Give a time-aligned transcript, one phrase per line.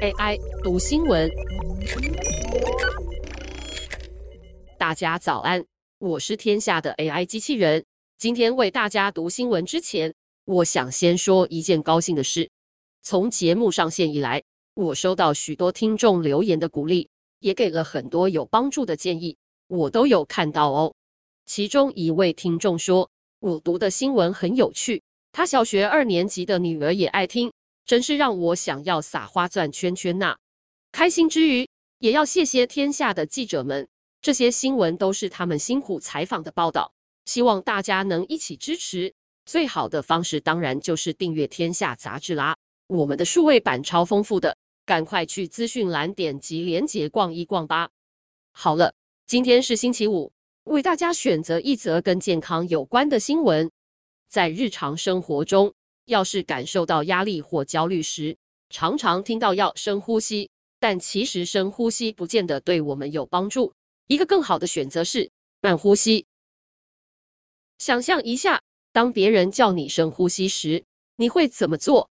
[0.00, 1.28] AI 读新闻，
[4.78, 5.64] 大家早安，
[5.98, 7.84] 我是天下的 AI 机器人。
[8.16, 10.14] 今天为大家读新闻之前，
[10.44, 12.48] 我想先说一件高兴的事。
[13.02, 14.40] 从节目上线以来，
[14.74, 17.08] 我收到许多听众留言的鼓励，
[17.40, 19.36] 也给了很多有帮助的建议，
[19.66, 20.94] 我都有看到哦。
[21.44, 23.10] 其中一位听众说，
[23.40, 25.02] 我读的新闻很有趣，
[25.32, 27.50] 他小学二年级的女儿也爱听。
[27.88, 30.36] 真是让我想要撒花转圈圈呐！
[30.92, 31.66] 开心之余，
[32.00, 33.88] 也要谢谢天下的记者们，
[34.20, 36.92] 这些新闻都是他们辛苦采访的报道。
[37.24, 39.14] 希望大家能一起支持，
[39.46, 42.54] 最好的方式当然就是订阅天下杂志啦。
[42.88, 47.88] 我们的数位版超丰富的，赶快去资讯栏点击链接逛一逛吧。
[48.52, 48.92] 好了，
[49.26, 50.30] 今天是星期五，
[50.64, 53.70] 为大家选择一则跟健康有关的新闻，
[54.28, 55.72] 在日常生活中。
[56.08, 58.36] 要是感受到压力或焦虑时，
[58.70, 63.74] 常常听到要深呼吸，但其实深呼吸不见得对我们有帮助。
[64.06, 66.26] 一个更好的选择是慢呼吸。
[67.76, 70.82] 想象一下，当别人叫你深呼吸时，
[71.16, 72.08] 你会怎么做？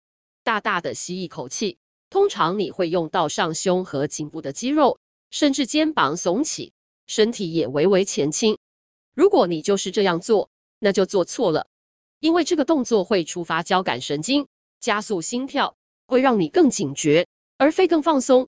[0.42, 1.78] 大大的吸一口气，
[2.10, 4.98] 通常你会用到上胸和颈部的肌肉，
[5.32, 6.72] 甚至肩膀耸起，
[7.08, 8.58] 身体也微微前倾。
[9.14, 10.50] 如果你就是这样做，
[10.80, 11.68] 那就做错了。
[12.22, 14.48] 因为这个动作会触发交感神经，
[14.80, 17.26] 加速心跳，会让你更警觉，
[17.58, 18.48] 而非更放松。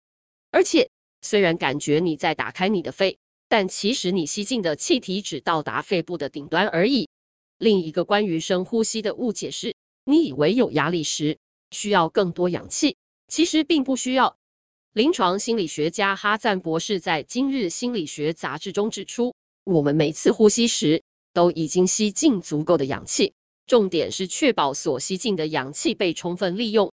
[0.52, 0.88] 而且，
[1.22, 3.18] 虽然感觉你在打开你的肺，
[3.50, 7.10] 但其实你吸进的气体只到达肺部的顶端而已。
[7.58, 11.36] 另一个关于深呼吸的误解是，你以为有压力时
[11.72, 12.96] 需要更多氧气，
[13.28, 14.38] 其实并不需要。
[14.94, 21.02] 临床心理学家哈赞博士在《今日心理学杂志》中指出，我们每次呼吸时
[21.34, 23.34] 都已经吸进足够的氧气。
[23.66, 26.92] 重点是确保所吸进的氧气被充分利用。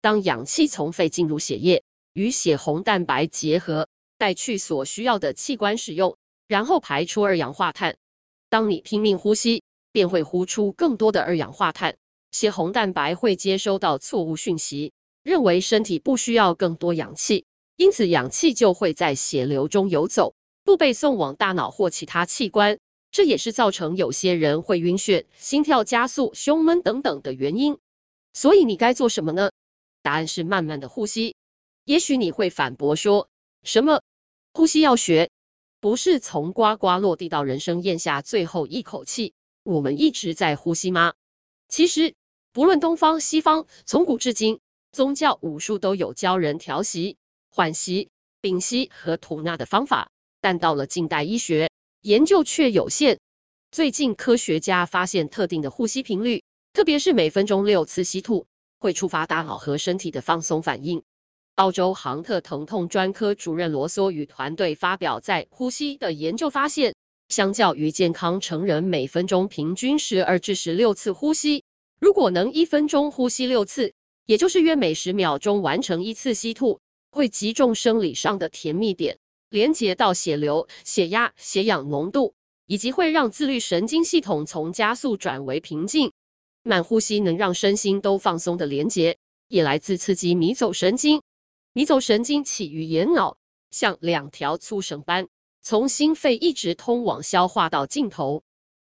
[0.00, 1.82] 当氧气从肺进入血液，
[2.14, 6.16] 与血红蛋白结合，带去所需要的器官使用，
[6.48, 7.96] 然后排出二氧化碳。
[8.48, 11.96] 当你拼命呼吸，便会呼出更多的二氧化碳。
[12.30, 14.92] 血红蛋白会接收到错误讯息，
[15.22, 17.44] 认为身体不需要更多氧气，
[17.76, 22.78] 因此氧气就会在血流中游走，不被送往大脑或其他器官。
[23.12, 27.78] 这也是造成有些人会晕眩、心跳加速、胸闷等等的原因。
[28.32, 29.50] 所以你该做什么呢？
[30.02, 31.36] 答案是慢慢的呼吸。
[31.84, 33.28] 也许你会反驳说
[33.62, 34.00] ：“什么？
[34.54, 35.30] 呼吸要学？
[35.78, 39.34] 不是从呱呱落地到人生咽下最后一口气，
[39.64, 41.12] 我们一直在呼吸吗？”
[41.68, 42.14] 其实，
[42.52, 44.58] 不论东方西方，从古至今，
[44.92, 47.16] 宗教武术都有教人调息、
[47.50, 48.08] 缓息、
[48.40, 50.08] 屏息和吐纳的方法。
[50.40, 51.70] 但到了近代医学，
[52.02, 53.16] 研究却有限。
[53.70, 56.42] 最近，科学家发现特定的呼吸频率，
[56.72, 58.44] 特别是每分钟六次吸吐，
[58.80, 61.00] 会触发大脑和身体的放松反应。
[61.56, 66.92] 澳洲杭特疼痛专科主任罗梭与团队发表在《呼吸》的研究发现，
[67.28, 71.62] 相较于健康成人每分钟平均十二至十六次呼吸，
[72.00, 73.92] 如果能一分钟呼吸六次，
[74.26, 76.80] 也就是约每十秒钟完成一次吸吐，
[77.12, 79.16] 会击中生理上的甜蜜点。
[79.52, 82.34] 连接到血流、血压、血氧浓度，
[82.66, 86.10] 以及会让自律神经系统从加速转为平静。
[86.62, 89.18] 慢呼吸能让身心都放松的连接，
[89.48, 91.20] 也来自刺激迷走神经。
[91.74, 93.36] 迷走神经起于眼脑，
[93.70, 95.28] 像两条粗绳般，
[95.60, 98.42] 从心肺一直通往消化道尽头。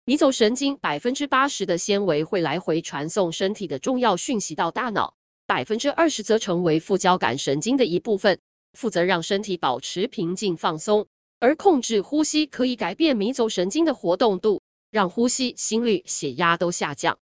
[0.05, 5.13] 迷走神经百分之八十的纤维会来回传送身体的重要讯息到大脑，
[5.45, 8.39] 百分之二十则成为副交感神经的一部分。
[8.73, 11.07] 负责让身体保持平静放松，
[11.39, 14.61] 而控制呼吸可以改变迷走神经的活动度，
[14.91, 17.17] 让呼吸、心率、血压都下降。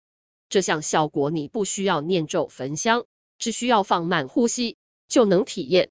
[0.49, 3.05] 这项效果你不需要念咒焚香，
[3.37, 4.77] 只需要放慢呼吸
[5.07, 5.89] 就能体验。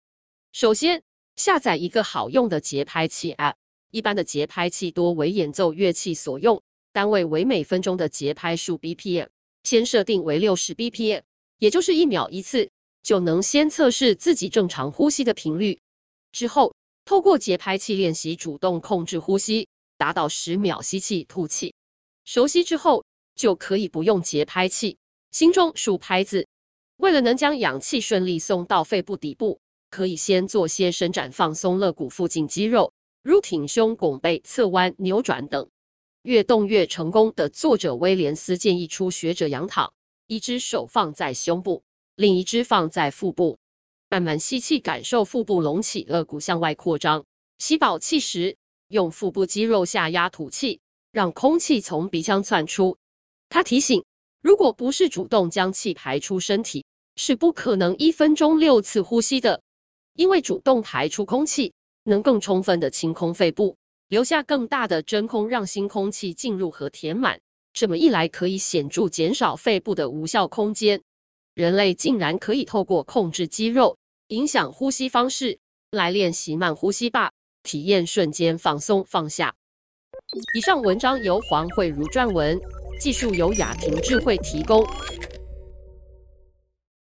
[0.52, 1.02] 首先，
[1.36, 3.54] 下载一个好用的节拍器 App。
[3.90, 9.28] 一般的节拍器多为演奏乐器所用，单位为每分钟的节拍数 BPM。
[9.62, 11.22] 先设定为六十 BPM，
[11.58, 12.70] 也就是一秒一次。
[13.02, 15.80] 就能先测试自己正常呼吸的频率，
[16.32, 16.74] 之后
[17.04, 21.74] 透过节拍器练习主动控制呼吸，达到十秒吸气吐气。
[22.24, 24.98] 熟悉之后，就可以不用节拍器，
[25.30, 26.46] 心中数拍子。
[26.98, 29.58] 为了能将氧气顺利送到肺部底部，
[29.88, 32.92] 可以先做些伸展放松肋骨附近肌肉，
[33.22, 35.66] 如挺胸、拱背、侧弯、扭转等。
[36.22, 39.90] 越动越成功的作者威廉斯建议初学者仰躺，
[40.26, 41.82] 一只手放在胸部。
[42.18, 43.56] 另一只放在腹部，
[44.10, 47.24] 慢慢吸气，感受腹部隆起，肋骨向外扩张。
[47.58, 48.56] 吸饱气时，
[48.88, 50.80] 用腹部肌肉下压吐气，
[51.12, 52.96] 让空气从鼻腔窜出。
[53.48, 54.04] 他提醒，
[54.42, 56.84] 如果不是主动将气排出身体，
[57.14, 59.62] 是不可能一分钟六次呼吸的。
[60.14, 61.72] 因为主动排出空气，
[62.02, 63.76] 能更充分的清空肺部，
[64.08, 67.40] 留下更大的真空，让新空气进入和填满。
[67.72, 71.00] 这么一来，可以显著减少肺部的无效空间。
[71.58, 75.58] 人类竟然可以透过控制肌肉，影响呼吸方式，
[75.90, 77.32] 来练习慢呼吸吧，
[77.64, 79.52] 体验瞬间放松放下。
[80.54, 82.56] 以上文章由黄慧如撰文，
[83.00, 84.86] 技术由雅婷智慧提供。